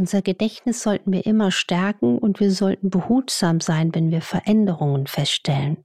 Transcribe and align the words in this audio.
Unser 0.00 0.22
Gedächtnis 0.22 0.82
sollten 0.82 1.12
wir 1.12 1.26
immer 1.26 1.50
stärken 1.50 2.16
und 2.16 2.40
wir 2.40 2.52
sollten 2.52 2.88
behutsam 2.88 3.60
sein, 3.60 3.94
wenn 3.94 4.10
wir 4.10 4.22
Veränderungen 4.22 5.06
feststellen. 5.06 5.84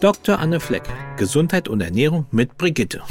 Dr. 0.00 0.38
Anne 0.38 0.58
Fleck, 0.58 0.84
Gesundheit 1.18 1.68
und 1.68 1.82
Ernährung 1.82 2.24
mit 2.30 2.56
Brigitte. 2.56 3.02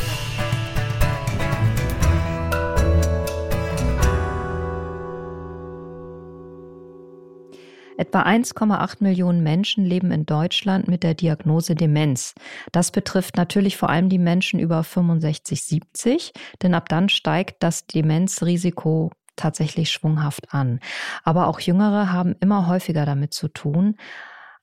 Etwa 7.97 8.21
1,8 8.21 8.97
Millionen 8.99 9.41
Menschen 9.41 9.83
leben 9.83 10.11
in 10.11 10.25
Deutschland 10.25 10.87
mit 10.87 11.01
der 11.01 11.15
Diagnose 11.15 11.73
Demenz. 11.73 12.35
Das 12.71 12.91
betrifft 12.91 13.37
natürlich 13.37 13.75
vor 13.75 13.89
allem 13.89 14.07
die 14.07 14.19
Menschen 14.19 14.59
über 14.59 14.83
65, 14.83 15.63
70, 15.63 16.33
denn 16.61 16.75
ab 16.75 16.89
dann 16.89 17.09
steigt 17.09 17.63
das 17.63 17.87
Demenzrisiko 17.87 19.11
tatsächlich 19.35 19.91
schwunghaft 19.91 20.53
an. 20.53 20.79
Aber 21.23 21.47
auch 21.47 21.59
Jüngere 21.59 22.11
haben 22.11 22.35
immer 22.39 22.67
häufiger 22.67 23.05
damit 23.05 23.33
zu 23.33 23.47
tun. 23.47 23.95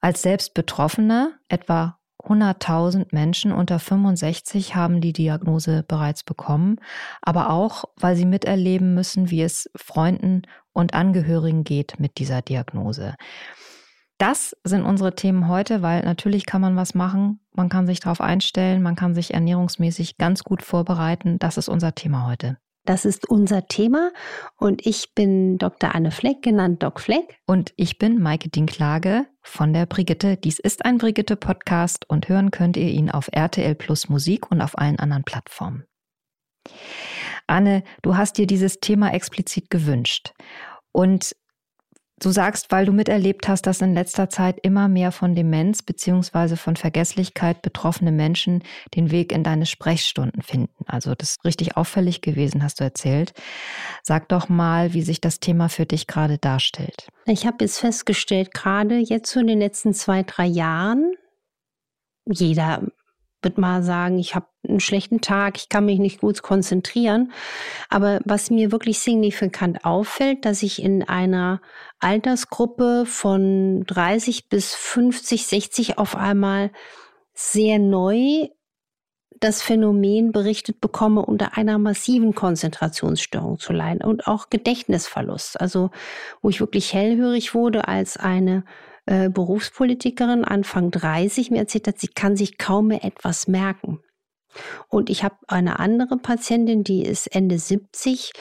Als 0.01 0.23
selbst 0.23 0.55
Betroffene, 0.55 1.33
etwa 1.49 1.99
100.000 2.27 3.09
Menschen 3.13 3.53
unter 3.53 3.79
65 3.79 4.75
haben 4.75 5.01
die 5.01 5.13
Diagnose 5.13 5.85
bereits 5.87 6.25
bekommen, 6.25 6.81
aber 7.23 7.51
auch, 7.51 7.85
weil 7.97 8.17
sie 8.17 8.27
miterleben 8.27 8.95
müssen, 8.95 9.31
wie 9.31 9.43
es 9.43 9.71
Freunden 9.77 10.43
und 10.73 10.95
Angehörigen 10.95 11.65
geht 11.65 12.01
mit 12.01 12.19
dieser 12.19 12.43
Diagnose. 12.43 13.15
Das 14.19 14.57
sind 14.65 14.85
unsere 14.85 15.15
Themen 15.15 15.49
heute, 15.49 15.83
weil 15.83 16.03
natürlich 16.03 16.47
kann 16.47 16.61
man 16.61 16.77
was 16.77 16.95
machen, 16.95 17.41
man 17.53 17.69
kann 17.69 17.87
sich 17.87 18.01
darauf 18.01 18.21
einstellen, 18.21 18.83
man 18.83 18.97
kann 18.97 19.15
sich 19.15 19.35
ernährungsmäßig 19.35 20.19
ganz 20.19 20.45
gut 20.45 20.63
vorbereiten. 20.63 21.39
Das 21.39 21.57
ist 21.57 21.69
unser 21.69 21.95
Thema 21.95 22.27
heute. 22.27 22.57
Das 22.85 23.07
ist 23.07 23.29
unser 23.29 23.67
Thema 23.67 24.13
und 24.57 24.87
ich 24.87 25.15
bin 25.15 25.57
Dr. 25.59 25.95
Anne 25.95 26.11
Fleck, 26.11 26.43
genannt 26.43 26.83
Doc 26.83 27.01
Fleck. 27.01 27.41
Und 27.47 27.73
ich 27.77 27.99
bin 27.99 28.21
Maike 28.21 28.51
Dinklage 28.51 29.27
von 29.45 29.73
der 29.73 29.87
Brigitte. 29.87 30.37
Dies 30.37 30.59
ist 30.59 30.85
ein 30.85 30.99
Brigitte-Podcast 30.99 32.09
und 32.09 32.29
hören 32.29 32.51
könnt 32.51 32.77
ihr 32.77 32.89
ihn 32.89 33.11
auf 33.11 33.29
RTL 33.31 33.75
Plus 33.75 34.09
Musik 34.09 34.51
und 34.51 34.61
auf 34.61 34.77
allen 34.79 34.99
anderen 34.99 35.25
Plattformen. 35.25 35.85
Anne, 37.47 37.85
du 38.03 38.17
hast 38.17 38.39
dir 38.39 38.47
dieses 38.47 38.81
Thema 38.81 39.13
explizit 39.13 39.71
gewünscht. 39.71 40.33
Und 40.93 41.37
Du 42.21 42.31
sagst, 42.31 42.71
weil 42.71 42.87
du 42.87 42.93
miterlebt 42.93 43.49
hast, 43.49 43.67
dass 43.67 43.81
in 43.81 43.93
letzter 43.93 44.31
Zeit 44.31 44.59
immer 44.63 44.89
mehr 44.89 45.11
von 45.11 45.35
Demenz 45.35 45.83
bzw. 45.83 46.55
von 46.57 46.77
Vergesslichkeit 46.77 47.61
betroffene 47.61 48.13
Menschen 48.13 48.63
den 48.95 49.11
Weg 49.11 49.33
in 49.33 49.43
deine 49.43 49.67
Sprechstunden 49.67 50.43
finden. 50.43 50.85
Also 50.87 51.15
das 51.17 51.31
ist 51.31 51.45
richtig 51.45 51.77
auffällig 51.77 52.21
gewesen, 52.21 52.63
hast 52.63 52.79
du 52.79 52.85
erzählt. 52.85 53.33
Sag 54.03 54.29
doch 54.29 54.49
mal, 54.49 54.95
wie 54.95 55.03
sich 55.03 55.21
das 55.21 55.41
Thema 55.41 55.69
für 55.69 55.87
dich 55.87 56.07
gerade 56.07 56.39
darstellt. 56.39 57.09
Ich 57.27 57.47
habe 57.47 57.57
jetzt 57.61 57.81
festgestellt, 57.81 58.55
gerade 58.55 58.99
jetzt 58.99 59.33
so 59.33 59.41
in 59.41 59.49
den 59.49 59.59
letzten 59.59 59.93
zwei, 59.93 60.23
drei 60.23 60.47
Jahren, 60.47 61.15
jeder 62.27 62.83
wird 63.45 63.59
mal 63.59 63.83
sagen, 63.83 64.19
ich 64.19 64.35
habe 64.35 64.47
einen 64.67 64.81
schlechten 64.81 65.21
Tag, 65.21 65.57
ich 65.57 65.69
kann 65.69 65.85
mich 65.85 65.99
nicht 65.99 66.21
gut 66.21 66.43
konzentrieren. 66.43 67.33
Aber 67.91 68.21
was 68.25 68.51
mir 68.51 68.73
wirklich 68.73 68.99
signifikant 68.99 69.85
auffällt, 69.85 70.45
dass 70.45 70.63
ich 70.63 70.83
in 70.83 71.03
einer 71.03 71.61
Altersgruppe 72.01 73.05
von 73.07 73.85
30 73.87 74.49
bis 74.49 74.75
50, 74.75 75.47
60 75.47 75.99
auf 75.99 76.17
einmal 76.17 76.71
sehr 77.35 77.79
neu 77.79 78.49
das 79.41 79.61
Phänomen 79.61 80.33
berichtet 80.33 80.81
bekomme, 80.81 81.21
unter 81.21 81.57
einer 81.59 81.79
massiven 81.79 82.35
Konzentrationsstörung 82.35 83.59
zu 83.59 83.73
leiden 83.73 84.03
und 84.03 84.27
auch 84.27 84.49
Gedächtnisverlust. 84.49 85.61
Also 85.61 85.91
wo 86.41 86.49
ich 86.49 86.61
wirklich 86.61 86.95
hellhörig 86.95 87.55
wurde 87.55 87.87
als 87.89 88.17
eine 88.17 88.65
äh, 89.07 89.29
Berufspolitikerin, 89.29 90.45
Anfang 90.45 90.91
30, 90.91 91.51
mir 91.51 91.59
erzählt 91.59 91.89
hat, 91.89 91.99
sie 91.99 92.09
kann 92.09 92.37
sich 92.37 92.59
kaum 92.59 92.89
mehr 92.89 93.05
etwas 93.05 93.49
merken. 93.49 94.01
Und 94.89 95.11
ich 95.11 95.25
habe 95.25 95.37
eine 95.49 95.79
andere 95.81 96.17
Patientin, 96.17 96.85
die 96.85 97.03
ist 97.03 97.27
Ende 97.35 97.59
70, 97.59 98.33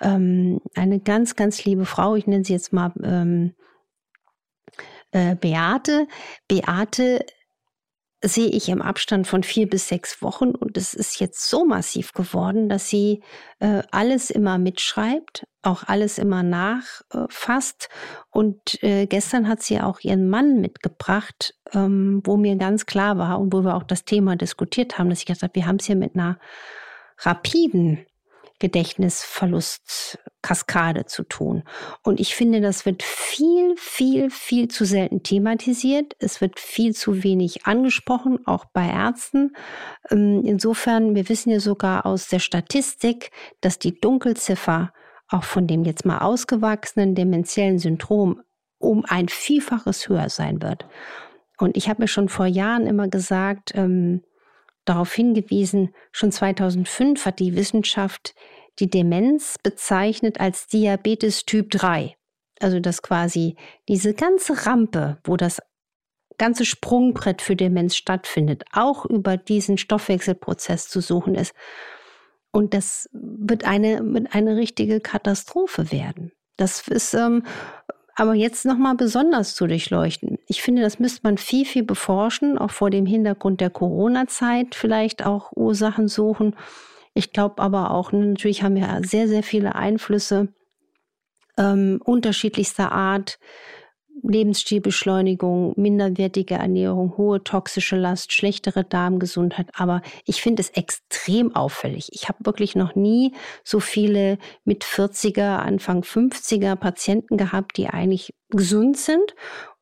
ähm, 0.00 0.60
eine 0.74 1.00
ganz, 1.00 1.36
ganz 1.36 1.64
liebe 1.64 1.84
Frau, 1.86 2.16
ich 2.16 2.26
nenne 2.26 2.44
sie 2.44 2.52
jetzt 2.52 2.72
mal 2.72 2.92
ähm, 3.02 3.54
äh, 5.12 5.36
Beate. 5.36 6.06
Beate 6.48 7.24
sehe 8.22 8.48
ich 8.48 8.68
im 8.68 8.82
Abstand 8.82 9.26
von 9.26 9.42
vier 9.42 9.68
bis 9.68 9.88
sechs 9.88 10.20
Wochen 10.22 10.50
und 10.50 10.76
es 10.76 10.92
ist 10.92 11.20
jetzt 11.20 11.48
so 11.48 11.64
massiv 11.64 12.12
geworden, 12.12 12.68
dass 12.68 12.88
sie 12.88 13.22
äh, 13.60 13.82
alles 13.90 14.30
immer 14.30 14.58
mitschreibt, 14.58 15.46
auch 15.62 15.84
alles 15.84 16.18
immer 16.18 16.42
nachfasst. 16.42 17.88
und 18.30 18.82
äh, 18.82 19.06
gestern 19.06 19.48
hat 19.48 19.62
sie 19.62 19.80
auch 19.80 20.00
ihren 20.00 20.28
Mann 20.28 20.60
mitgebracht, 20.60 21.54
ähm, 21.72 22.20
wo 22.24 22.36
mir 22.36 22.56
ganz 22.56 22.84
klar 22.84 23.16
war 23.16 23.40
und 23.40 23.52
wo 23.52 23.62
wir 23.62 23.74
auch 23.74 23.84
das 23.84 24.04
Thema 24.04 24.36
diskutiert 24.36 24.98
haben, 24.98 25.08
dass 25.08 25.20
ich 25.20 25.26
gesagt 25.26 25.42
habe, 25.42 25.54
wir 25.54 25.66
haben 25.66 25.76
es 25.76 25.86
hier 25.86 25.96
mit 25.96 26.14
einer 26.14 26.38
rapiden 27.18 28.06
Gedächtnisverlustkaskade 28.60 31.06
zu 31.06 31.24
tun. 31.24 31.64
Und 32.04 32.20
ich 32.20 32.36
finde, 32.36 32.60
das 32.60 32.86
wird 32.86 33.02
viel, 33.02 33.74
viel, 33.76 34.30
viel 34.30 34.68
zu 34.68 34.84
selten 34.84 35.24
thematisiert. 35.24 36.14
Es 36.20 36.40
wird 36.40 36.60
viel 36.60 36.94
zu 36.94 37.24
wenig 37.24 37.66
angesprochen, 37.66 38.46
auch 38.46 38.66
bei 38.66 38.88
Ärzten. 38.88 39.56
Ähm, 40.10 40.44
insofern, 40.44 41.16
wir 41.16 41.28
wissen 41.28 41.50
ja 41.50 41.58
sogar 41.58 42.06
aus 42.06 42.28
der 42.28 42.38
Statistik, 42.38 43.32
dass 43.60 43.80
die 43.80 43.98
Dunkelziffer 43.98 44.92
auch 45.28 45.44
von 45.44 45.66
dem 45.66 45.84
jetzt 45.84 46.04
mal 46.04 46.18
ausgewachsenen 46.18 47.14
dementiellen 47.14 47.78
Syndrom 47.78 48.42
um 48.78 49.06
ein 49.06 49.28
Vielfaches 49.28 50.08
höher 50.08 50.28
sein 50.28 50.60
wird. 50.62 50.86
Und 51.58 51.76
ich 51.76 51.88
habe 51.88 52.02
mir 52.02 52.08
schon 52.08 52.28
vor 52.28 52.46
Jahren 52.46 52.86
immer 52.86 53.08
gesagt, 53.08 53.72
ähm, 53.74 54.22
darauf 54.90 55.12
hingewiesen, 55.12 55.94
schon 56.10 56.32
2005 56.32 57.24
hat 57.24 57.38
die 57.38 57.54
Wissenschaft 57.54 58.34
die 58.80 58.90
Demenz 58.90 59.56
bezeichnet 59.62 60.40
als 60.40 60.66
Diabetes 60.66 61.44
Typ 61.46 61.70
3. 61.70 62.16
Also 62.60 62.80
dass 62.80 63.00
quasi 63.00 63.56
diese 63.88 64.14
ganze 64.14 64.66
Rampe, 64.66 65.18
wo 65.24 65.36
das 65.36 65.60
ganze 66.38 66.64
Sprungbrett 66.64 67.40
für 67.40 67.54
Demenz 67.54 67.94
stattfindet, 67.94 68.64
auch 68.72 69.04
über 69.04 69.36
diesen 69.36 69.78
Stoffwechselprozess 69.78 70.88
zu 70.88 71.00
suchen 71.00 71.34
ist. 71.36 71.54
Und 72.50 72.74
das 72.74 73.08
wird 73.12 73.64
eine, 73.64 74.00
wird 74.02 74.34
eine 74.34 74.56
richtige 74.56 75.00
Katastrophe 75.00 75.92
werden. 75.92 76.32
Das 76.56 76.88
ist 76.88 77.14
ähm, 77.14 77.44
aber 78.20 78.34
jetzt 78.34 78.66
nochmal 78.66 78.96
besonders 78.96 79.54
zu 79.54 79.66
durchleuchten. 79.66 80.38
Ich 80.46 80.60
finde, 80.60 80.82
das 80.82 80.98
müsste 80.98 81.20
man 81.22 81.38
viel, 81.38 81.64
viel 81.64 81.84
beforschen, 81.84 82.58
auch 82.58 82.70
vor 82.70 82.90
dem 82.90 83.06
Hintergrund 83.06 83.62
der 83.62 83.70
Corona-Zeit 83.70 84.74
vielleicht 84.74 85.24
auch 85.24 85.52
Ursachen 85.52 86.06
suchen. 86.06 86.54
Ich 87.14 87.32
glaube 87.32 87.62
aber 87.62 87.92
auch, 87.92 88.12
natürlich 88.12 88.62
haben 88.62 88.76
wir 88.76 89.00
sehr, 89.04 89.26
sehr 89.26 89.42
viele 89.42 89.74
Einflüsse 89.74 90.48
ähm, 91.56 92.02
unterschiedlichster 92.04 92.92
Art. 92.92 93.38
Lebensstilbeschleunigung, 94.22 95.74
minderwertige 95.76 96.54
Ernährung, 96.54 97.16
hohe 97.16 97.42
toxische 97.42 97.96
Last, 97.96 98.32
schlechtere 98.32 98.84
Darmgesundheit. 98.84 99.68
Aber 99.74 100.02
ich 100.24 100.42
finde 100.42 100.60
es 100.62 100.70
extrem 100.70 101.54
auffällig. 101.54 102.08
Ich 102.12 102.28
habe 102.28 102.44
wirklich 102.44 102.76
noch 102.76 102.94
nie 102.94 103.34
so 103.64 103.80
viele 103.80 104.38
mit 104.64 104.84
40er, 104.84 105.56
Anfang 105.56 106.02
50er 106.02 106.76
Patienten 106.76 107.36
gehabt, 107.36 107.76
die 107.76 107.88
eigentlich 107.88 108.34
gesund 108.50 108.96
sind 108.96 109.34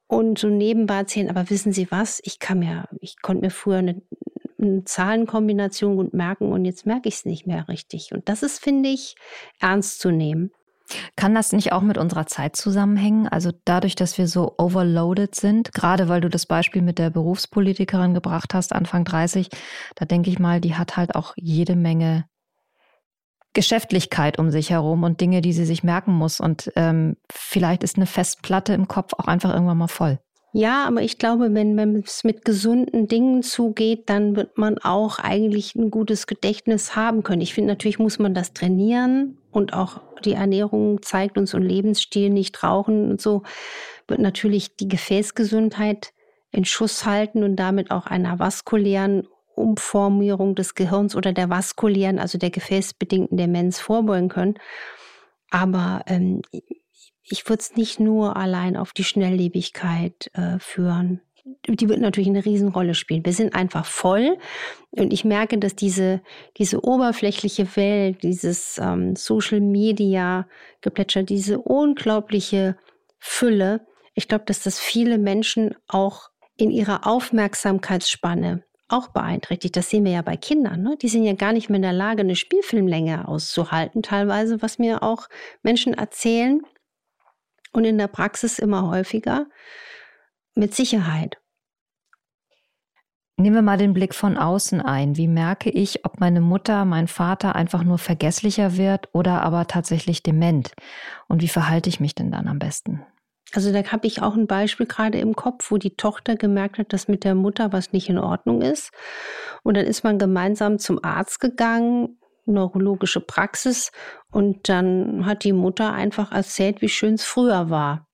und 0.09 0.39
so 0.39 0.49
nebenbei 0.49 0.97
erzählen, 0.97 1.31
aber 1.31 1.51
wissen 1.51 1.73
Sie 1.73 1.91
was? 1.91 2.21
Ich 2.25 2.39
kann 2.39 2.59
mir, 2.59 2.89
ich 3.01 3.21
konnte 3.21 3.45
mir 3.45 3.51
früher 3.51 3.79
eine, 3.79 4.03
eine 4.59 4.85
Zahlenkombination 4.85 5.97
gut 5.97 6.15
merken 6.15 6.51
und 6.51 6.65
jetzt 6.65 6.87
merke 6.87 7.09
ich 7.09 7.17
es 7.17 7.25
nicht 7.25 7.47
mehr 7.47 7.69
richtig. 7.69 8.11
Und 8.13 8.29
das 8.29 8.43
ist, 8.43 8.59
finde 8.59 8.89
ich, 8.89 9.17
ernst 9.61 10.01
zu 10.01 10.11
nehmen. 10.11 10.51
Kann 11.17 11.35
das 11.35 11.53
nicht 11.53 11.73
auch 11.73 11.83
mit 11.83 11.99
unserer 11.99 12.27
Zeit 12.27 12.57
zusammenhängen? 12.57 13.29
Also 13.29 13.53
dadurch, 13.65 13.95
dass 13.95 14.19
wir 14.19 14.27
so 14.27 14.55
overloaded 14.59 15.35
sind, 15.35 15.73
gerade 15.73 16.09
weil 16.09 16.21
du 16.21 16.29
das 16.29 16.47
Beispiel 16.47 16.83
mit 16.83 16.99
der 16.99 17.11
Berufspolitikerin 17.11 18.15
gebracht 18.15 18.55
hast, 18.55 18.73
Anfang 18.73 19.05
30, 19.05 19.49
da 19.95 20.05
denke 20.05 20.31
ich 20.31 20.39
mal, 20.39 20.61
die 20.61 20.77
hat 20.77 20.97
halt 20.97 21.15
auch 21.15 21.35
jede 21.37 21.77
Menge 21.77 22.25
Geschäftlichkeit 23.55 24.39
um 24.39 24.51
sich 24.51 24.71
herum 24.71 25.03
und 25.03 25.21
Dinge, 25.21 25.41
die 25.41 25.53
sie 25.53 25.65
sich 25.65 25.83
merken 25.83 26.13
muss. 26.13 26.39
Und 26.39 26.71
ähm, 26.77 27.17
vielleicht 27.33 27.83
ist 27.83 27.97
eine 27.97 28.07
Festplatte 28.07 28.73
im 28.73 28.89
Kopf 28.89 29.15
auch 29.15 29.27
einfach 29.27 29.53
irgendwann 29.53 29.79
mal 29.79 29.89
voll. 29.89 30.21
Ja, 30.53 30.87
aber 30.87 31.03
ich 31.03 31.19
glaube, 31.19 31.53
wenn, 31.53 31.79
es 32.03 32.25
mit 32.25 32.45
gesunden 32.45 33.07
Dingen 33.07 33.43
zugeht, 33.43 34.09
dann 34.09 34.35
wird 34.35 34.57
man 34.57 34.79
auch 34.79 35.19
eigentlich 35.19 35.75
ein 35.75 35.91
gutes 35.91 36.27
Gedächtnis 36.27 36.97
haben 36.97 37.23
können. 37.23 37.43
Ich 37.43 37.53
finde, 37.53 37.69
natürlich 37.69 37.99
muss 37.99 38.19
man 38.19 38.33
das 38.33 38.55
trainieren 38.55 39.37
und 39.51 39.75
auch 39.75 40.01
die 40.25 40.33
Ernährung 40.33 41.03
zeigt 41.03 41.37
uns 41.37 41.53
und 41.53 41.63
Lebensstil, 41.63 42.31
nicht 42.31 42.63
rauchen 42.63 43.11
und 43.11 43.21
so, 43.21 43.43
wird 44.07 44.21
natürlich 44.21 44.75
die 44.77 44.89
Gefäßgesundheit 44.89 46.13
in 46.51 46.65
Schuss 46.65 47.05
halten 47.05 47.45
und 47.45 47.57
damit 47.57 47.91
auch 47.91 48.07
einer 48.07 48.39
vaskulären 48.39 49.29
Umformierung 49.55 50.55
des 50.55 50.75
Gehirns 50.75 51.15
oder 51.15 51.33
der 51.33 51.51
vaskulären, 51.51 52.19
also 52.19 52.39
der 52.39 52.51
gefäßbedingten 52.51 53.37
Demenz 53.37 53.81
vorbeugen 53.81 54.29
können. 54.29 54.55
Aber 55.51 56.03
ähm, 56.07 56.43
ich 57.31 57.49
würde 57.49 57.61
es 57.61 57.77
nicht 57.77 58.01
nur 58.01 58.37
allein 58.37 58.77
auf 58.77 58.93
die 58.93 59.05
Schnelllebigkeit 59.05 60.31
äh, 60.35 60.59
führen. 60.59 61.21
Die 61.67 61.89
wird 61.89 62.01
natürlich 62.01 62.29
eine 62.29 62.45
Riesenrolle 62.45 62.95
spielen. 62.95 63.25
Wir 63.25 63.33
sind 63.33 63.55
einfach 63.55 63.87
voll 63.87 64.37
und 64.91 65.13
ich 65.13 65.25
merke, 65.25 65.57
dass 65.59 65.75
diese, 65.75 66.21
diese 66.59 66.85
oberflächliche 66.85 67.75
Welt, 67.77 68.23
dieses 68.23 68.79
ähm, 68.79 69.17
Social 69.17 69.61
Media 69.61 70.47
Geplätscher, 70.83 71.23
diese 71.23 71.59
unglaubliche 71.59 72.77
Fülle, 73.19 73.87
ich 74.15 74.29
glaube, 74.29 74.45
dass 74.47 74.63
das 74.63 74.79
viele 74.79 75.17
Menschen 75.17 75.75
auch 75.87 76.31
in 76.57 76.71
ihrer 76.71 77.07
Aufmerksamkeitsspanne 77.07 78.65
auch 78.89 79.09
beeinträchtigt. 79.09 79.77
Das 79.77 79.91
sehen 79.91 80.05
wir 80.05 80.13
ja 80.13 80.23
bei 80.23 80.37
Kindern. 80.37 80.83
Ne? 80.83 80.97
Die 81.01 81.09
sind 81.09 81.25
ja 81.25 81.35
gar 81.35 81.53
nicht 81.53 81.69
mehr 81.69 81.77
in 81.77 81.83
der 81.83 81.93
Lage, 81.93 82.21
eine 82.21 82.37
Spielfilmlänge 82.37 83.29
auszuhalten, 83.29 84.03
teilweise, 84.03 84.61
was 84.61 84.79
mir 84.79 85.03
auch 85.03 85.29
Menschen 85.63 85.95
erzählen 85.95 86.63
und 87.79 87.85
in 87.85 87.97
der 87.97 88.09
Praxis 88.09 88.59
immer 88.59 88.91
häufiger. 88.91 89.47
Mit 90.55 90.75
Sicherheit. 90.75 91.39
Nehmen 93.37 93.55
wir 93.55 93.63
mal 93.63 93.79
den 93.79 93.95
Blick 93.95 94.17
von 94.17 94.37
außen 94.37 94.81
ein. 94.81 95.17
Wie 95.17 95.29
merke 95.29 95.71
ich, 95.71 96.05
ob 96.05 96.19
meine 96.19 96.41
Mutter, 96.41 96.85
mein 96.85 97.07
Vater 97.07 97.55
einfach 97.55 97.85
nur 97.85 97.99
vergesslicher 97.99 98.77
wird 98.77 99.09
oder 99.13 99.43
aber 99.43 99.69
tatsächlich 99.69 100.25
dement? 100.25 100.73
Und 101.29 101.41
wie 101.41 101.49
verhalte 101.49 101.89
ich 101.89 102.01
mich 102.01 102.17
denn 102.17 102.33
dann 102.33 102.49
am 102.49 102.59
besten? 102.59 103.07
Also 103.53 103.73
da 103.73 103.85
habe 103.85 104.09
ich 104.09 104.23
auch 104.23 104.35
ein 104.35 104.49
Beispiel 104.49 104.87
gerade 104.87 105.21
im 105.21 105.37
Kopf, 105.37 105.71
wo 105.71 105.77
die 105.79 105.95
Tochter 105.95 106.35
gemerkt 106.35 106.79
hat, 106.79 106.93
dass 106.93 107.07
mit 107.07 107.23
der 107.23 107.37
Mutter 107.37 107.73
was 107.73 107.93
nicht 107.93 108.09
in 108.09 108.19
Ordnung 108.19 108.61
ist. 108.61 108.91
Und 109.63 109.77
dann 109.77 109.87
ist 109.87 110.03
man 110.03 110.19
gemeinsam 110.19 110.81
zum 110.81 111.03
Arzt 111.05 111.39
gegangen, 111.39 112.19
neurologische 112.49 113.21
Praxis, 113.21 113.93
und 114.31 114.69
dann 114.69 115.27
hat 115.27 115.45
die 115.45 115.53
Mutter 115.53 115.93
einfach 115.93 116.33
erzählt, 116.33 116.83
wie 116.83 116.89
schön 116.89 117.15
es 117.15 117.25
früher 117.25 117.71
war. 117.71 118.07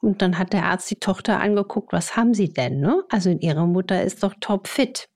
Und 0.00 0.22
dann 0.22 0.38
hat 0.38 0.52
der 0.52 0.64
Arzt 0.64 0.90
die 0.90 1.00
Tochter 1.00 1.40
angeguckt, 1.40 1.92
was 1.92 2.16
haben 2.16 2.34
sie 2.34 2.52
denn? 2.52 2.80
Ne? 2.80 3.02
Also 3.10 3.30
ihre 3.30 3.66
Mutter 3.66 4.02
ist 4.02 4.22
doch 4.22 4.34
topfit. 4.40 5.08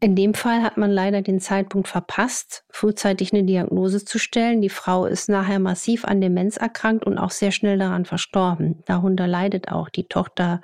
In 0.00 0.16
dem 0.16 0.34
Fall 0.34 0.62
hat 0.62 0.78
man 0.78 0.90
leider 0.90 1.22
den 1.22 1.38
Zeitpunkt 1.38 1.86
verpasst, 1.86 2.64
frühzeitig 2.70 3.32
eine 3.32 3.44
Diagnose 3.44 4.04
zu 4.04 4.18
stellen. 4.18 4.60
Die 4.60 4.68
Frau 4.68 5.06
ist 5.06 5.28
nachher 5.28 5.60
massiv 5.60 6.04
an 6.04 6.20
Demenz 6.20 6.56
erkrankt 6.56 7.06
und 7.06 7.18
auch 7.18 7.30
sehr 7.30 7.52
schnell 7.52 7.78
daran 7.78 8.04
verstorben. 8.04 8.82
Darunter 8.86 9.28
leidet 9.28 9.68
auch 9.68 9.88
die 9.90 10.08
Tochter 10.08 10.60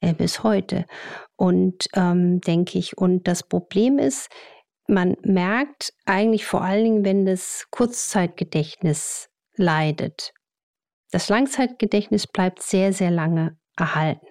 äh, 0.00 0.14
bis 0.14 0.44
heute. 0.44 0.84
Und 1.34 1.88
ähm, 1.94 2.40
denke 2.40 2.78
ich, 2.78 2.96
und 2.96 3.26
das 3.26 3.42
Problem 3.42 3.98
ist, 3.98 4.28
man 4.88 5.16
merkt 5.22 5.92
eigentlich 6.06 6.46
vor 6.46 6.62
allen 6.62 6.84
Dingen, 6.84 7.04
wenn 7.04 7.26
das 7.26 7.66
Kurzzeitgedächtnis 7.70 9.28
leidet. 9.54 10.32
Das 11.10 11.28
Langzeitgedächtnis 11.28 12.26
bleibt 12.26 12.62
sehr, 12.62 12.92
sehr 12.92 13.10
lange 13.10 13.56
erhalten. 13.76 14.26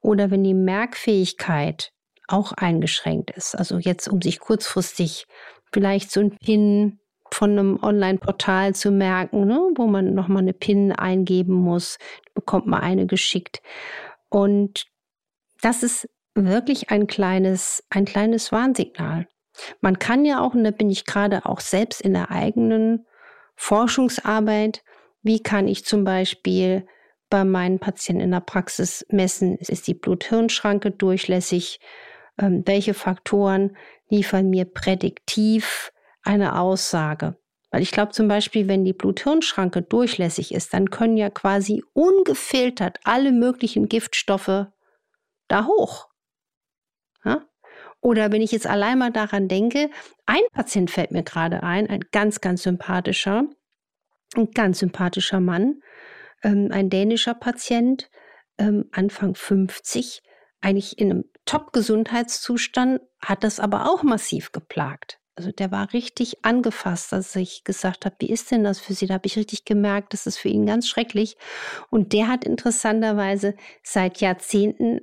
Oder 0.00 0.30
wenn 0.30 0.44
die 0.44 0.54
Merkfähigkeit 0.54 1.92
auch 2.28 2.52
eingeschränkt 2.52 3.30
ist. 3.32 3.54
Also 3.54 3.78
jetzt, 3.78 4.08
um 4.08 4.22
sich 4.22 4.38
kurzfristig 4.38 5.26
vielleicht 5.72 6.10
so 6.10 6.20
ein 6.20 6.36
PIN 6.38 7.00
von 7.32 7.50
einem 7.50 7.82
Online-Portal 7.82 8.74
zu 8.74 8.90
merken, 8.90 9.46
ne, 9.46 9.60
wo 9.76 9.86
man 9.86 10.14
nochmal 10.14 10.42
eine 10.42 10.52
PIN 10.52 10.92
eingeben 10.92 11.54
muss, 11.54 11.98
bekommt 12.34 12.66
man 12.66 12.80
eine 12.80 13.06
geschickt. 13.06 13.60
Und 14.28 14.86
das 15.60 15.82
ist 15.82 16.08
wirklich 16.34 16.90
ein 16.90 17.06
kleines, 17.06 17.84
ein 17.90 18.04
kleines 18.04 18.52
Warnsignal. 18.52 19.26
Man 19.80 19.98
kann 19.98 20.24
ja 20.24 20.40
auch, 20.40 20.54
und 20.54 20.64
da 20.64 20.70
bin 20.70 20.90
ich 20.90 21.04
gerade 21.04 21.46
auch 21.46 21.60
selbst 21.60 22.00
in 22.00 22.12
der 22.12 22.30
eigenen 22.30 23.06
Forschungsarbeit, 23.54 24.82
wie 25.22 25.42
kann 25.42 25.66
ich 25.66 25.84
zum 25.84 26.04
Beispiel 26.04 26.86
bei 27.30 27.44
meinen 27.44 27.78
Patienten 27.78 28.22
in 28.22 28.30
der 28.30 28.40
Praxis 28.40 29.04
messen, 29.10 29.56
ist 29.56 29.86
die 29.88 29.94
Blut-Hirn-Schranke 29.94 30.92
durchlässig, 30.92 31.80
ähm, 32.38 32.62
welche 32.66 32.94
Faktoren 32.94 33.76
liefern 34.08 34.48
mir 34.48 34.64
prädiktiv 34.64 35.92
eine 36.22 36.60
Aussage. 36.60 37.36
Weil 37.70 37.82
ich 37.82 37.90
glaube 37.90 38.12
zum 38.12 38.28
Beispiel, 38.28 38.68
wenn 38.68 38.84
die 38.84 38.92
Blut-Hirn-Schranke 38.92 39.82
durchlässig 39.82 40.54
ist, 40.54 40.72
dann 40.72 40.90
können 40.90 41.16
ja 41.16 41.30
quasi 41.30 41.82
ungefiltert 41.92 43.00
alle 43.04 43.32
möglichen 43.32 43.88
Giftstoffe 43.88 44.66
da 45.48 45.66
hoch. 45.66 46.05
Oder 48.00 48.30
wenn 48.32 48.42
ich 48.42 48.52
jetzt 48.52 48.66
allein 48.66 48.98
mal 48.98 49.10
daran 49.10 49.48
denke, 49.48 49.90
ein 50.26 50.42
Patient 50.52 50.90
fällt 50.90 51.10
mir 51.10 51.22
gerade 51.22 51.62
ein, 51.62 51.88
ein 51.88 52.00
ganz, 52.12 52.40
ganz 52.40 52.62
sympathischer, 52.62 53.44
ein 54.36 54.50
ganz 54.52 54.80
sympathischer 54.80 55.40
Mann, 55.40 55.80
ähm, 56.42 56.68
ein 56.70 56.90
dänischer 56.90 57.34
Patient, 57.34 58.10
ähm, 58.58 58.88
Anfang 58.92 59.34
50, 59.34 60.22
eigentlich 60.60 60.98
in 60.98 61.10
einem 61.10 61.24
Top-Gesundheitszustand, 61.44 63.00
hat 63.20 63.44
das 63.44 63.60
aber 63.60 63.90
auch 63.90 64.02
massiv 64.02 64.52
geplagt. 64.52 65.18
Also 65.36 65.52
der 65.52 65.70
war 65.70 65.92
richtig 65.92 66.44
angefasst, 66.44 67.12
als 67.12 67.36
ich 67.36 67.62
gesagt 67.62 68.06
habe, 68.06 68.16
wie 68.20 68.30
ist 68.30 68.50
denn 68.50 68.64
das 68.64 68.80
für 68.80 68.94
Sie? 68.94 69.06
Da 69.06 69.14
habe 69.14 69.26
ich 69.26 69.36
richtig 69.36 69.66
gemerkt, 69.66 70.14
das 70.14 70.26
ist 70.26 70.38
für 70.38 70.48
ihn 70.48 70.64
ganz 70.64 70.88
schrecklich. 70.88 71.36
Und 71.90 72.14
der 72.14 72.28
hat 72.28 72.44
interessanterweise 72.44 73.54
seit 73.82 74.20
Jahrzehnten 74.22 75.00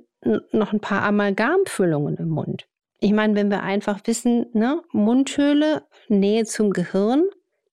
noch 0.52 0.72
ein 0.72 0.80
paar 0.80 1.02
Amalgamfüllungen 1.02 2.16
im 2.16 2.30
Mund. 2.30 2.66
Ich 3.04 3.12
meine, 3.12 3.34
wenn 3.34 3.50
wir 3.50 3.62
einfach 3.62 4.00
wissen, 4.06 4.46
ne, 4.54 4.80
Mundhöhle, 4.90 5.86
Nähe 6.08 6.46
zum 6.46 6.70
Gehirn, 6.70 7.24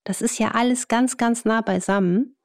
das 0.04 0.20
ist 0.20 0.38
ja 0.38 0.48
alles 0.48 0.88
ganz, 0.88 1.16
ganz 1.16 1.46
nah 1.46 1.62
beisammen. 1.62 2.36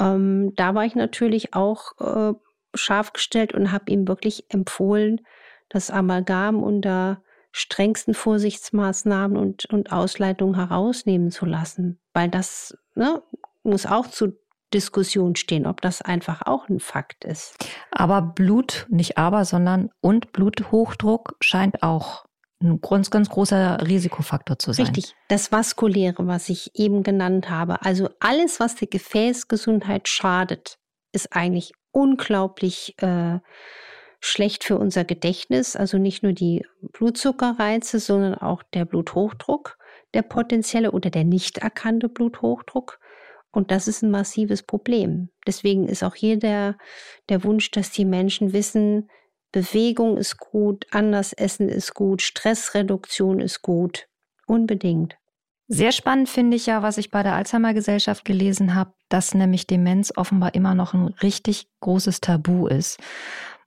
Ähm, 0.00 0.54
da 0.56 0.74
war 0.74 0.86
ich 0.86 0.94
natürlich 0.94 1.52
auch 1.52 1.92
äh, 2.00 2.32
scharf 2.72 3.12
gestellt 3.12 3.52
und 3.52 3.72
habe 3.72 3.92
ihm 3.92 4.08
wirklich 4.08 4.46
empfohlen, 4.48 5.20
das 5.68 5.90
Amalgam 5.90 6.62
unter 6.62 7.22
strengsten 7.52 8.14
Vorsichtsmaßnahmen 8.14 9.36
und, 9.36 9.66
und 9.66 9.92
Ausleitungen 9.92 10.54
herausnehmen 10.54 11.30
zu 11.30 11.44
lassen. 11.44 12.00
Weil 12.14 12.30
das 12.30 12.74
ne, 12.94 13.22
muss 13.64 13.84
auch 13.84 14.06
zu 14.06 14.32
Diskussion 14.74 15.36
stehen, 15.36 15.66
ob 15.66 15.80
das 15.80 16.02
einfach 16.02 16.42
auch 16.42 16.68
ein 16.68 16.80
Fakt 16.80 17.24
ist. 17.24 17.56
Aber 17.90 18.22
Blut, 18.22 18.86
nicht 18.90 19.18
aber, 19.18 19.44
sondern 19.44 19.90
und 20.00 20.32
Bluthochdruck 20.32 21.36
scheint 21.40 21.82
auch 21.82 22.26
ein 22.60 22.80
ganz, 22.80 23.10
ganz 23.10 23.28
großer 23.28 23.86
Risikofaktor 23.86 24.58
zu 24.58 24.72
sein. 24.72 24.86
Richtig. 24.86 25.14
Das 25.28 25.52
Vaskuläre, 25.52 26.26
was 26.26 26.48
ich 26.48 26.72
eben 26.74 27.02
genannt 27.02 27.50
habe. 27.50 27.82
Also 27.82 28.10
alles, 28.20 28.58
was 28.60 28.74
der 28.74 28.88
Gefäßgesundheit 28.88 30.08
schadet, 30.08 30.78
ist 31.12 31.34
eigentlich 31.34 31.72
unglaublich 31.92 32.94
äh, 32.98 33.38
schlecht 34.20 34.64
für 34.64 34.76
unser 34.76 35.04
Gedächtnis. 35.04 35.76
Also 35.76 35.98
nicht 35.98 36.22
nur 36.22 36.32
die 36.32 36.66
Blutzuckerreize, 36.92 38.00
sondern 38.00 38.34
auch 38.34 38.62
der 38.74 38.84
Bluthochdruck, 38.84 39.78
der 40.14 40.22
potenzielle 40.22 40.90
oder 40.90 41.10
der 41.10 41.24
nicht 41.24 41.58
erkannte 41.58 42.08
Bluthochdruck. 42.08 42.98
Und 43.50 43.70
das 43.70 43.88
ist 43.88 44.02
ein 44.02 44.10
massives 44.10 44.62
Problem. 44.62 45.30
Deswegen 45.46 45.88
ist 45.88 46.02
auch 46.02 46.14
hier 46.14 46.38
der, 46.38 46.76
der 47.28 47.44
Wunsch, 47.44 47.70
dass 47.70 47.90
die 47.90 48.04
Menschen 48.04 48.52
wissen, 48.52 49.08
Bewegung 49.52 50.18
ist 50.18 50.38
gut, 50.38 50.86
anders 50.90 51.32
essen 51.32 51.68
ist 51.68 51.94
gut, 51.94 52.20
Stressreduktion 52.20 53.40
ist 53.40 53.62
gut. 53.62 54.06
Unbedingt. 54.46 55.16
Sehr 55.68 55.92
spannend 55.92 56.30
finde 56.30 56.56
ich 56.56 56.66
ja, 56.66 56.82
was 56.82 56.96
ich 56.96 57.10
bei 57.10 57.22
der 57.22 57.34
Alzheimer 57.34 57.74
Gesellschaft 57.74 58.24
gelesen 58.24 58.74
habe, 58.74 58.94
dass 59.10 59.34
nämlich 59.34 59.66
Demenz 59.66 60.12
offenbar 60.16 60.54
immer 60.54 60.74
noch 60.74 60.94
ein 60.94 61.08
richtig 61.22 61.68
großes 61.80 62.20
Tabu 62.22 62.66
ist. 62.66 62.98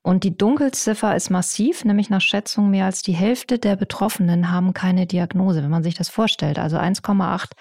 Und 0.04 0.24
die 0.24 0.36
Dunkelziffer 0.36 1.16
ist 1.16 1.30
massiv, 1.30 1.86
nämlich 1.86 2.10
nach 2.10 2.22
Schätzung 2.22 2.72
mehr 2.72 2.86
als 2.86 3.04
die 3.04 3.14
Hälfte 3.14 3.60
der 3.60 3.76
Betroffenen 3.76 4.52
haben 4.52 4.74
keine 4.74 5.06
Diagnose, 5.06 5.62
wenn 5.62 5.70
man 5.70 5.84
sich 5.84 5.94
das 5.94 6.10
vorstellt. 6.10 6.58
Also 6.58 6.78
1,8 6.78 7.52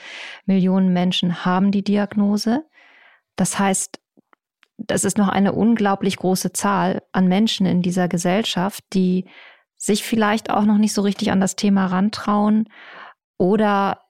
Millionen 0.47 0.93
Menschen 0.93 1.45
haben 1.45 1.71
die 1.71 1.85
Diagnose. 1.85 2.65
Das 3.37 3.59
heißt, 3.59 4.01
das 4.79 5.05
ist 5.05 5.19
noch 5.19 5.29
eine 5.29 5.53
unglaublich 5.53 6.17
große 6.17 6.53
Zahl 6.53 7.03
an 7.13 7.29
Menschen 7.29 7.67
in 7.67 7.83
dieser 7.83 8.09
Gesellschaft, 8.09 8.85
die 8.95 9.27
sich 9.77 10.03
vielleicht 10.03 10.51
auch 10.51 10.65
noch 10.65 10.79
nicht 10.79 10.95
so 10.95 11.03
richtig 11.03 11.31
an 11.33 11.41
das 11.41 11.57
Thema 11.57 11.87
rantrauen 11.87 12.69
oder 13.37 14.03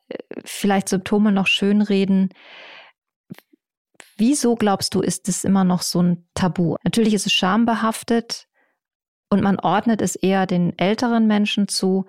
vielleicht 0.45 0.89
Symptome 0.89 1.33
noch 1.33 1.47
schönreden. 1.47 2.31
Wieso 4.21 4.55
glaubst 4.55 4.95
du, 4.95 5.01
ist 5.01 5.31
es 5.31 5.45
immer 5.45 5.65
noch 5.65 5.81
so 5.81 6.03
ein 6.03 6.29
Tabu? 6.35 6.77
Natürlich 6.85 7.15
ist 7.15 7.25
es 7.25 7.33
schambehaftet 7.33 8.49
und 9.31 9.41
man 9.41 9.59
ordnet 9.59 10.03
es 10.03 10.15
eher 10.15 10.47
den 10.47 10.79
älteren 10.79 11.27
Menschen 11.27 11.69
zu. 11.69 12.05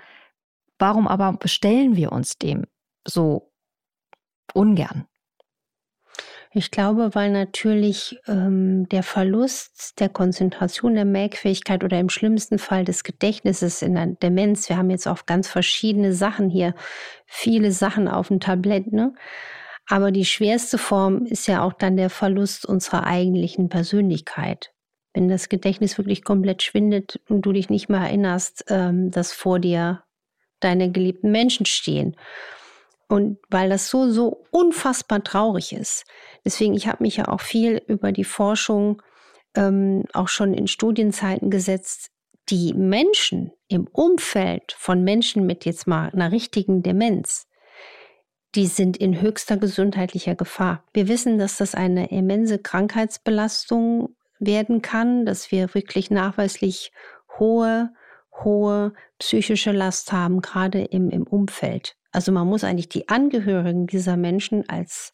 Warum 0.77 1.07
aber 1.07 1.31
bestellen 1.31 1.95
wir 1.95 2.11
uns 2.11 2.37
dem 2.37 2.65
so 3.07 3.53
ungern? 4.53 5.05
Ich 6.51 6.69
glaube, 6.69 7.15
weil 7.15 7.31
natürlich 7.31 8.19
ähm, 8.27 8.89
der 8.89 9.03
Verlust 9.03 10.01
der 10.01 10.09
Konzentration, 10.09 10.95
der 10.95 11.05
Merkfähigkeit 11.05 11.81
oder 11.81 11.97
im 11.97 12.09
schlimmsten 12.09 12.59
Fall 12.59 12.83
des 12.83 13.05
Gedächtnisses 13.05 13.81
in 13.81 13.95
der 13.95 14.07
Demenz, 14.07 14.67
wir 14.67 14.75
haben 14.75 14.89
jetzt 14.89 15.07
auch 15.07 15.25
ganz 15.25 15.47
verschiedene 15.47 16.11
Sachen 16.11 16.49
hier, 16.49 16.75
viele 17.25 17.71
Sachen 17.71 18.09
auf 18.09 18.27
dem 18.27 18.41
Tablett, 18.41 18.91
ne? 18.91 19.13
Aber 19.91 20.11
die 20.11 20.23
schwerste 20.23 20.77
Form 20.77 21.25
ist 21.25 21.47
ja 21.47 21.65
auch 21.65 21.73
dann 21.73 21.97
der 21.97 22.09
Verlust 22.09 22.65
unserer 22.65 23.05
eigentlichen 23.05 23.67
Persönlichkeit. 23.67 24.71
Wenn 25.13 25.27
das 25.27 25.49
Gedächtnis 25.49 25.97
wirklich 25.97 26.23
komplett 26.23 26.63
schwindet 26.63 27.19
und 27.27 27.41
du 27.41 27.51
dich 27.51 27.69
nicht 27.69 27.89
mehr 27.89 27.99
erinnerst, 27.99 28.63
ähm, 28.69 29.11
dass 29.11 29.33
vor 29.33 29.59
dir 29.59 30.01
deine 30.61 30.93
geliebten 30.93 31.29
Menschen 31.29 31.65
stehen. 31.65 32.15
Und 33.09 33.39
weil 33.49 33.69
das 33.69 33.89
so, 33.89 34.09
so 34.09 34.45
unfassbar 34.51 35.25
traurig 35.25 35.73
ist. 35.73 36.05
Deswegen, 36.45 36.73
ich 36.73 36.87
habe 36.87 37.03
mich 37.03 37.17
ja 37.17 37.27
auch 37.27 37.41
viel 37.41 37.83
über 37.87 38.13
die 38.13 38.23
Forschung 38.23 39.01
ähm, 39.57 40.05
auch 40.13 40.29
schon 40.29 40.53
in 40.53 40.67
Studienzeiten 40.67 41.49
gesetzt. 41.49 42.11
Die 42.47 42.73
Menschen 42.73 43.51
im 43.67 43.87
Umfeld 43.87 44.73
von 44.77 45.03
Menschen 45.03 45.45
mit 45.45 45.65
jetzt 45.65 45.85
mal 45.85 46.11
einer 46.11 46.31
richtigen 46.31 46.81
Demenz, 46.81 47.45
die 48.55 48.67
sind 48.67 48.97
in 48.97 49.21
höchster 49.21 49.57
gesundheitlicher 49.57 50.35
Gefahr. 50.35 50.83
Wir 50.93 51.07
wissen, 51.07 51.37
dass 51.37 51.57
das 51.57 51.75
eine 51.75 52.09
immense 52.11 52.59
Krankheitsbelastung 52.59 54.15
werden 54.39 54.81
kann, 54.81 55.25
dass 55.25 55.51
wir 55.51 55.73
wirklich 55.73 56.11
nachweislich 56.11 56.91
hohe, 57.39 57.93
hohe 58.43 58.93
psychische 59.19 59.71
Last 59.71 60.11
haben, 60.11 60.41
gerade 60.41 60.83
im, 60.83 61.09
im 61.09 61.23
Umfeld. 61.23 61.95
Also 62.11 62.31
man 62.31 62.47
muss 62.47 62.63
eigentlich 62.63 62.89
die 62.89 63.07
Angehörigen 63.07 63.87
dieser 63.87 64.17
Menschen 64.17 64.67
als 64.67 65.13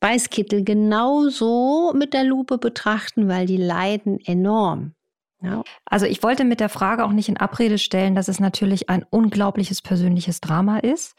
Weißkittel 0.00 0.64
genauso 0.64 1.92
mit 1.94 2.14
der 2.14 2.24
Lupe 2.24 2.58
betrachten, 2.58 3.28
weil 3.28 3.46
die 3.46 3.58
leiden 3.58 4.18
enorm. 4.24 4.94
Ja. 5.42 5.62
Also 5.84 6.06
ich 6.06 6.22
wollte 6.22 6.44
mit 6.44 6.60
der 6.60 6.68
Frage 6.68 7.04
auch 7.04 7.12
nicht 7.12 7.28
in 7.28 7.36
Abrede 7.36 7.78
stellen, 7.78 8.14
dass 8.14 8.28
es 8.28 8.40
natürlich 8.40 8.88
ein 8.90 9.04
unglaubliches 9.08 9.82
persönliches 9.82 10.40
Drama 10.40 10.78
ist, 10.78 11.14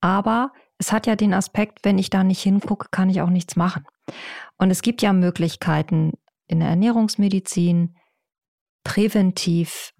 aber 0.00 0.52
es 0.78 0.92
hat 0.92 1.06
ja 1.06 1.16
den 1.16 1.34
Aspekt, 1.34 1.84
wenn 1.84 1.98
ich 1.98 2.10
da 2.10 2.24
nicht 2.24 2.42
hingucke, 2.42 2.88
kann 2.90 3.10
ich 3.10 3.20
auch 3.20 3.30
nichts 3.30 3.56
machen. 3.56 3.84
Und 4.58 4.70
es 4.70 4.82
gibt 4.82 5.02
ja 5.02 5.12
Möglichkeiten 5.12 6.12
in 6.46 6.60
der 6.60 6.68
Ernährungsmedizin 6.68 7.96
präventiv 8.84 9.92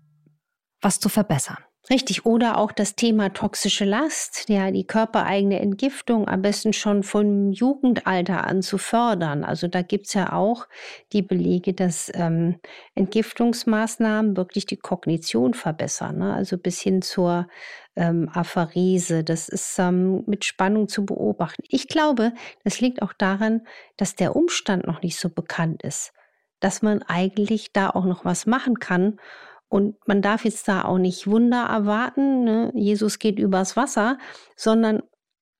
was 0.80 1.00
zu 1.00 1.08
verbessern. 1.08 1.58
Richtig, 1.88 2.26
oder 2.26 2.58
auch 2.58 2.72
das 2.72 2.96
Thema 2.96 3.32
toxische 3.32 3.84
Last, 3.84 4.48
ja, 4.48 4.72
die 4.72 4.88
körpereigene 4.88 5.60
Entgiftung 5.60 6.26
am 6.26 6.42
besten 6.42 6.72
schon 6.72 7.04
vom 7.04 7.52
Jugendalter 7.52 8.44
an 8.44 8.62
zu 8.62 8.76
fördern. 8.76 9.44
Also 9.44 9.68
da 9.68 9.82
gibt's 9.82 10.12
ja 10.12 10.32
auch 10.32 10.66
die 11.12 11.22
Belege, 11.22 11.74
dass 11.74 12.10
ähm, 12.14 12.58
Entgiftungsmaßnahmen 12.96 14.36
wirklich 14.36 14.66
die 14.66 14.78
Kognition 14.78 15.54
verbessern, 15.54 16.18
ne? 16.18 16.34
also 16.34 16.58
bis 16.58 16.80
hin 16.80 17.02
zur 17.02 17.46
ähm, 17.94 18.30
Apharese. 18.32 19.22
Das 19.22 19.48
ist 19.48 19.78
ähm, 19.78 20.24
mit 20.26 20.44
Spannung 20.44 20.88
zu 20.88 21.06
beobachten. 21.06 21.62
Ich 21.68 21.86
glaube, 21.86 22.32
das 22.64 22.80
liegt 22.80 23.00
auch 23.00 23.12
daran, 23.12 23.60
dass 23.96 24.16
der 24.16 24.34
Umstand 24.34 24.88
noch 24.88 25.02
nicht 25.02 25.20
so 25.20 25.30
bekannt 25.30 25.84
ist, 25.84 26.12
dass 26.58 26.82
man 26.82 27.04
eigentlich 27.04 27.72
da 27.72 27.90
auch 27.90 28.06
noch 28.06 28.24
was 28.24 28.44
machen 28.44 28.80
kann 28.80 29.20
und 29.68 29.96
man 30.06 30.22
darf 30.22 30.44
jetzt 30.44 30.68
da 30.68 30.84
auch 30.84 30.98
nicht 30.98 31.26
Wunder 31.26 31.64
erwarten, 31.64 32.44
ne? 32.44 32.72
Jesus 32.74 33.18
geht 33.18 33.38
übers 33.38 33.76
Wasser, 33.76 34.18
sondern 34.56 35.02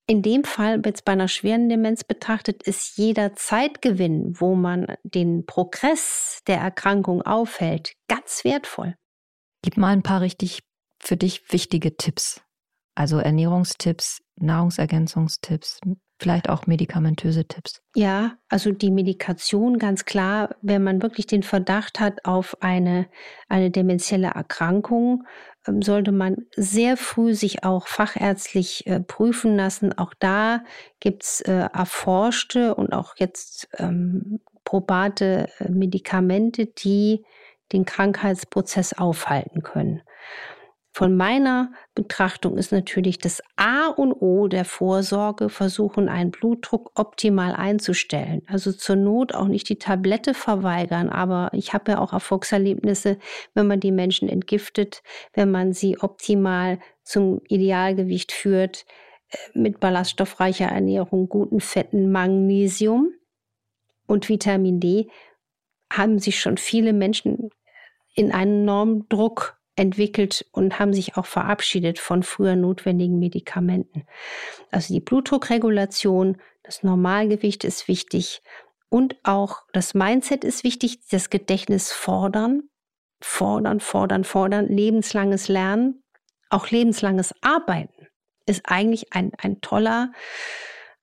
in 0.08 0.22
dem 0.22 0.44
Fall, 0.44 0.80
jetzt 0.84 1.04
bei 1.04 1.12
einer 1.12 1.26
schweren 1.26 1.68
Demenz 1.68 2.04
betrachtet, 2.04 2.62
ist 2.62 2.96
jeder 2.96 3.34
Zeitgewinn, 3.34 4.40
wo 4.40 4.54
man 4.54 4.86
den 5.02 5.44
Progress 5.46 6.42
der 6.46 6.58
Erkrankung 6.58 7.22
aufhält, 7.22 7.94
ganz 8.06 8.44
wertvoll. 8.44 8.94
Gib 9.62 9.76
mal 9.76 9.88
ein 9.88 10.04
paar 10.04 10.20
richtig 10.20 10.62
für 11.02 11.16
dich 11.16 11.52
wichtige 11.52 11.96
Tipps. 11.96 12.40
Also 12.94 13.18
Ernährungstipps, 13.18 14.22
Nahrungsergänzungstipps, 14.36 15.80
vielleicht 16.18 16.49
auch 16.49 16.66
medikamentöse 16.66 17.46
Tipps. 17.46 17.82
Ja, 17.94 18.38
also 18.49 18.73
die 18.73 18.90
Medikation 18.90 19.78
ganz 19.78 20.04
klar, 20.04 20.56
wenn 20.62 20.82
man 20.82 21.02
wirklich 21.02 21.26
den 21.26 21.42
Verdacht 21.42 22.00
hat 22.00 22.25
auf 22.25 22.56
eine, 22.62 23.06
eine 23.49 23.70
dementielle 23.70 24.28
Erkrankung, 24.28 25.25
ähm, 25.66 25.82
sollte 25.82 26.12
man 26.12 26.37
sehr 26.56 26.96
früh 26.96 27.35
sich 27.35 27.64
auch 27.64 27.87
fachärztlich 27.87 28.87
äh, 28.87 29.00
prüfen 29.00 29.56
lassen. 29.56 29.96
Auch 29.96 30.14
da 30.18 30.62
gibt 31.00 31.25
es 31.25 31.40
äh, 31.42 31.68
erforschte 31.73 32.75
und 32.75 32.92
auch 32.92 33.14
jetzt 33.18 33.68
ähm, 33.78 34.40
probate 34.64 35.49
äh, 35.58 35.70
Medikamente, 35.70 36.66
die 36.66 37.25
den 37.73 37.85
Krankheitsprozess 37.85 38.92
aufhalten 38.94 39.62
können. 39.62 40.02
Von 40.97 41.15
meiner 41.15 41.73
Betrachtung 41.95 42.57
ist 42.57 42.73
natürlich 42.73 43.19
das 43.19 43.43
A 43.57 43.88
und 43.88 44.15
O 44.15 44.49
der 44.49 44.65
Vorsorge, 44.65 45.50
versuchen, 45.50 46.09
einen 46.09 46.31
Blutdruck 46.31 46.91
optimal 46.95 47.53
einzustellen. 47.53 48.41
Also 48.47 48.73
zur 48.73 48.97
Not 48.97 49.35
auch 49.35 49.47
nicht 49.47 49.69
die 49.69 49.79
Tablette 49.79 50.33
verweigern, 50.33 51.11
aber 51.11 51.50
ich 51.53 51.75
habe 51.75 51.93
ja 51.93 51.99
auch 51.99 52.15
Erfolgserlebnisse, 52.15 53.19
wenn 53.53 53.67
man 53.67 53.79
die 53.79 53.93
Menschen 53.93 54.31
entgiftet, 54.31 55.03
wenn 55.35 55.50
man 55.50 55.75
sie 55.75 55.99
optimal 55.99 56.79
zum 57.03 57.43
Idealgewicht 57.47 58.33
führt, 58.33 58.87
äh, 59.29 59.37
mit 59.53 59.81
ballaststoffreicher 59.81 60.69
Ernährung, 60.69 61.29
guten 61.29 61.61
Fetten, 61.61 62.11
Magnesium 62.11 63.12
und 64.07 64.31
Vitamin 64.31 64.81
D, 64.81 65.11
haben 65.93 66.19
sich 66.19 66.41
schon 66.41 66.57
viele 66.57 66.95
Menschen 66.95 67.50
in 68.15 68.33
einen 68.33 68.62
enormen 68.62 69.07
Druck 69.11 69.55
entwickelt 69.76 70.47
und 70.52 70.78
haben 70.78 70.92
sich 70.92 71.16
auch 71.16 71.26
verabschiedet 71.26 71.99
von 71.99 72.23
früher 72.23 72.56
notwendigen 72.56 73.18
Medikamenten. 73.18 74.04
Also 74.71 74.92
die 74.92 75.00
Blutdruckregulation, 75.00 76.38
das 76.62 76.83
Normalgewicht 76.83 77.64
ist 77.64 77.87
wichtig 77.87 78.42
und 78.88 79.16
auch 79.23 79.62
das 79.73 79.95
Mindset 79.95 80.45
ist 80.45 80.64
wichtig, 80.64 81.00
das 81.11 81.30
Gedächtnis 81.30 81.92
fordern, 81.92 82.64
fordern, 83.21 83.80
fordern, 83.80 84.25
fordern, 84.25 84.66
lebenslanges 84.68 85.49
Lernen, 85.49 86.02
auch 86.49 86.71
lebenslanges 86.71 87.35
Arbeiten 87.42 88.06
ist 88.47 88.62
eigentlich 88.64 89.12
ein, 89.12 89.33
ein 89.38 89.61
toller 89.61 90.12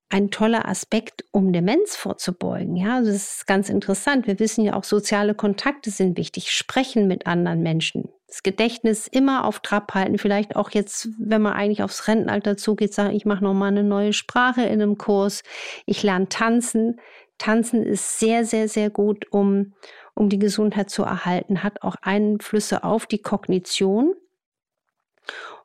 ein 0.10 0.30
toller 0.30 0.68
Aspekt, 0.68 1.25
um 1.32 1.51
Demenz 1.53 1.96
vorzubeugen. 1.96 2.75
Ja, 2.75 2.98
also 2.98 3.12
das 3.12 3.38
ist 3.38 3.48
ganz 3.48 3.68
interessant. 3.70 4.27
Wir 4.27 4.38
wissen 4.39 4.63
ja 4.63 4.75
auch, 4.75 4.84
soziale 4.84 5.34
Kontakte 5.34 5.89
sind 5.89 6.20
wichtig. 6.20 6.51
Sprechen 6.51 7.08
mit 7.08 7.25
anderen 7.25 7.63
Menschen. 7.63 8.10
Das 8.34 8.42
Gedächtnis 8.42 9.06
immer 9.06 9.46
auf 9.46 9.60
Trab 9.60 9.94
halten. 9.94 10.18
Vielleicht 10.18 10.56
auch 10.56 10.72
jetzt, 10.72 11.08
wenn 11.20 11.44
man 11.44 11.54
eigentlich 11.54 11.84
aufs 11.84 12.08
Rentenalter 12.08 12.58
zugeht, 12.58 12.92
sagen, 12.92 13.16
ich 13.16 13.25
mache 13.25 13.44
noch 13.44 13.54
mal 13.54 13.68
eine 13.68 13.84
neue 13.84 14.12
Sprache 14.12 14.63
in 14.63 14.82
einem 14.82 14.98
Kurs. 14.98 15.44
Ich 15.86 16.02
lerne 16.02 16.30
tanzen. 16.30 17.00
Tanzen 17.38 17.84
ist 17.84 18.18
sehr, 18.18 18.44
sehr, 18.44 18.68
sehr 18.68 18.90
gut, 18.90 19.32
um, 19.32 19.75
um 20.16 20.30
die 20.30 20.40
Gesundheit 20.40 20.90
zu 20.90 21.04
erhalten, 21.04 21.62
hat 21.62 21.84
auch 21.84 21.96
Einflüsse 22.02 22.84
auf 22.84 23.06
die 23.06 23.22
Kognition. 23.22 24.16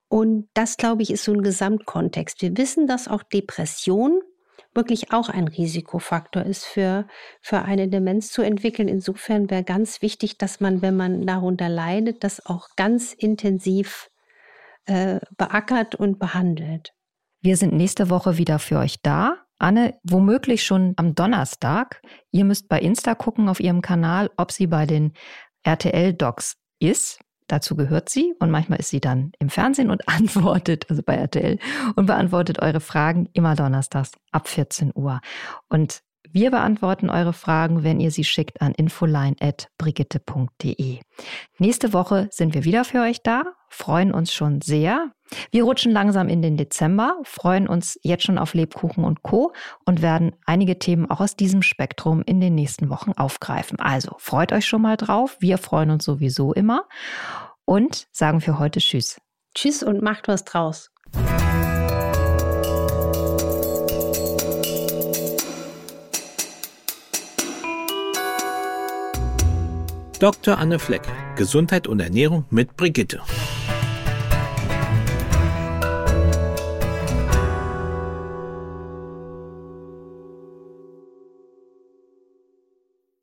Und 0.09 0.51
das, 0.53 0.77
glaube 0.77 1.03
ich, 1.03 1.11
ist 1.11 1.25
so 1.25 1.33
ein 1.33 1.43
Gesamtkontext. 1.43 2.43
Wir 2.43 2.55
wissen, 2.59 2.87
dass 2.87 3.09
auch 3.09 3.23
Depression 3.23 4.21
wirklich 4.75 5.13
auch 5.13 5.29
ein 5.29 5.49
Risikofaktor 5.49 6.43
ist 6.45 6.65
für, 6.65 7.07
für 7.41 7.63
eine 7.63 7.89
Demenz 7.89 8.31
zu 8.31 8.43
entwickeln. 8.43 8.89
Insofern 8.89 9.51
wäre 9.51 9.65
ganz 9.65 10.03
wichtig, 10.03 10.39
dass 10.39 10.61
man, 10.61 10.83
wenn 10.83 10.97
man 10.97 11.27
darunter 11.27 11.69
leidet, 11.69 12.25
das 12.25 12.45
auch 12.45 12.69
ganz 12.77 13.13
intensiv 13.13 14.11
äh, 14.87 15.21
beackert 15.37 15.95
und 15.95 16.19
behandelt. 16.19 16.93
Wir 17.41 17.57
sind 17.57 17.73
nächste 17.73 18.11
Woche 18.11 18.37
wieder 18.37 18.59
für 18.59 18.79
euch 18.79 19.01
da. 19.03 19.45
Anne, 19.59 19.99
womöglich 20.05 20.65
schon 20.65 20.95
am 20.97 21.15
Donnerstag. 21.15 22.01
Ihr 22.31 22.45
müsst 22.45 22.69
bei 22.69 22.81
Insta 22.81 23.15
gucken 23.15 23.49
auf 23.49 23.61
ihrem 23.61 23.83
Kanal, 23.83 24.31
ob 24.37 24.53
sie 24.53 24.67
bei 24.67 24.87
den 24.87 25.13
RTL-Docs 25.65 26.57
ist. 26.79 27.21
Dazu 27.49 27.77
gehört 27.77 28.09
sie 28.09 28.35
und 28.39 28.51
manchmal 28.51 28.79
ist 28.79 28.89
sie 28.91 29.01
dann 29.01 29.33
im 29.39 29.51
Fernsehen 29.51 29.91
und 29.91 30.09
antwortet, 30.09 30.89
also 30.89 31.03
bei 31.03 31.17
RTL, 31.17 31.59
und 31.97 32.07
beantwortet 32.07 32.61
eure 32.61 32.81
Fragen 32.81 33.29
immer 33.33 33.57
donnerstags 33.57 34.13
ab 34.31 34.49
14 34.49 34.93
Uhr. 34.95 35.21
Und 35.69 36.03
wir 36.31 36.51
beantworten 36.51 37.09
eure 37.09 37.33
Fragen, 37.33 37.85
wenn 37.85 38.01
ihr 38.01 38.11
sie 38.11 38.25
schickt 38.25 38.61
an 38.61 38.75
infoline.brigitte.de. 38.75 40.99
Nächste 41.59 41.95
Woche 41.95 42.29
sind 42.31 42.53
wir 42.55 42.65
wieder 42.65 42.85
für 42.85 43.01
euch 43.01 43.23
da, 43.23 43.45
freuen 43.71 44.13
uns 44.13 44.31
schon 44.33 44.61
sehr. 44.61 45.11
Wir 45.51 45.65
rutschen 45.65 45.93
langsam 45.93 46.29
in 46.29 46.43
den 46.43 46.57
Dezember, 46.57 47.17
freuen 47.25 47.69
uns 47.69 47.99
jetzt 48.03 48.25
schon 48.25 48.39
auf 48.39 48.55
Lebkuchen 48.55 49.05
und 49.05 49.23
Co. 49.23 49.53
und 49.85 50.03
werden 50.03 50.33
einige 50.47 50.79
Themen 50.79 51.11
auch 51.11 51.21
aus 51.21 51.37
diesem 51.37 51.63
Spektrum 51.63 52.23
in 52.25 52.41
den 52.41 52.55
nächsten 52.55 52.91
Wochen 52.91 53.13
aufgreifen. 53.13 53.79
Also 53.79 54.17
freut 54.19 54.53
euch 54.53 54.67
schon 54.67 54.83
mal 54.83 54.97
drauf. 54.97 55.37
Wir 55.41 55.59
freuen 55.59 55.91
uns 55.91 56.05
sowieso 56.05 56.53
immer 56.53 56.85
und 57.65 58.09
sagen 58.13 58.41
für 58.41 58.59
heute 58.59 58.81
Tschüss. 58.81 59.21
Tschüss 59.55 59.83
und 59.83 60.03
macht 60.03 60.29
was 60.29 60.45
draus. 60.45 60.91
Dr. 70.19 70.59
Anne 70.59 70.81
Fleck, 70.81 71.03
Gesundheit 71.37 71.87
und 71.87 72.01
Ernährung 72.01 72.45
mit 72.51 72.77
Brigitte. 72.77 73.23